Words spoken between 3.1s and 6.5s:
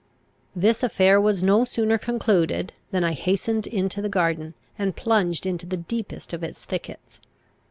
hastened into the garden, and plunged into the deepest of